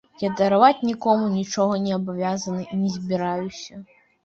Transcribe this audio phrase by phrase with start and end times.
[0.19, 3.73] Я дараваць нікому нічога не абавязаны, і не збіраюся.